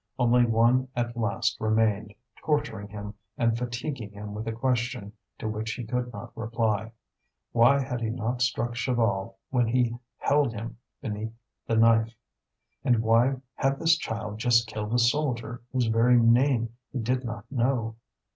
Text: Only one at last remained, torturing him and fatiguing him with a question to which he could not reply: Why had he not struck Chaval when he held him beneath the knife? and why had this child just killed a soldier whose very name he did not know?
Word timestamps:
Only 0.17 0.47
one 0.47 0.87
at 0.95 1.15
last 1.15 1.57
remained, 1.61 2.15
torturing 2.43 2.87
him 2.87 3.13
and 3.37 3.55
fatiguing 3.55 4.09
him 4.13 4.33
with 4.33 4.47
a 4.47 4.51
question 4.51 5.13
to 5.37 5.47
which 5.47 5.73
he 5.73 5.83
could 5.83 6.11
not 6.11 6.35
reply: 6.35 6.91
Why 7.51 7.79
had 7.79 8.01
he 8.01 8.09
not 8.09 8.41
struck 8.41 8.71
Chaval 8.73 9.35
when 9.51 9.67
he 9.67 9.95
held 10.17 10.53
him 10.53 10.79
beneath 11.03 11.35
the 11.67 11.75
knife? 11.77 12.15
and 12.83 13.03
why 13.03 13.41
had 13.53 13.77
this 13.77 13.95
child 13.95 14.39
just 14.39 14.65
killed 14.65 14.91
a 14.91 14.97
soldier 14.97 15.61
whose 15.71 15.85
very 15.85 16.19
name 16.19 16.69
he 16.91 16.97
did 16.97 17.23
not 17.23 17.45
know? 17.51 17.95